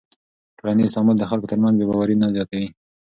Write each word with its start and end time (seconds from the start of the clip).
ټولنیز 0.57 0.89
تعامل 0.95 1.15
د 1.19 1.23
خلکو 1.31 1.49
تر 1.51 1.57
منځ 1.63 1.75
بېباوري 1.79 2.15
نه 2.21 2.27
زیاتوي. 2.35 2.69